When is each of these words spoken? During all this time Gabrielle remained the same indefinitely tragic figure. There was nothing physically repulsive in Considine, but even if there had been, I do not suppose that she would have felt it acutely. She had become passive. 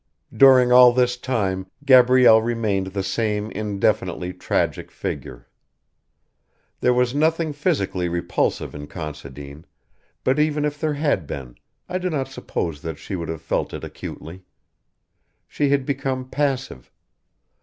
During 0.35 0.71
all 0.71 0.93
this 0.93 1.15
time 1.15 1.69
Gabrielle 1.85 2.41
remained 2.41 2.87
the 2.87 3.03
same 3.03 3.51
indefinitely 3.51 4.33
tragic 4.33 4.89
figure. 4.89 5.47
There 6.79 6.91
was 6.91 7.13
nothing 7.13 7.53
physically 7.53 8.09
repulsive 8.09 8.73
in 8.73 8.87
Considine, 8.87 9.63
but 10.23 10.39
even 10.39 10.65
if 10.65 10.79
there 10.81 10.95
had 10.95 11.27
been, 11.27 11.53
I 11.87 11.99
do 11.99 12.09
not 12.09 12.29
suppose 12.29 12.81
that 12.81 12.97
she 12.97 13.15
would 13.15 13.29
have 13.29 13.43
felt 13.43 13.75
it 13.75 13.83
acutely. 13.83 14.41
She 15.47 15.69
had 15.69 15.85
become 15.85 16.27
passive. 16.31 16.91